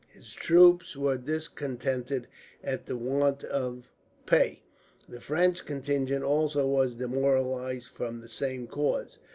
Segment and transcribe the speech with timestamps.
[0.07, 2.27] His troops were discontented
[2.63, 3.91] at the want of
[4.25, 4.63] pay.
[5.07, 9.19] The French contingent also was demoralized, from the same cause.